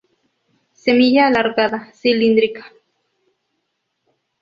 [0.83, 2.65] Semilla alargada, cilíndrica.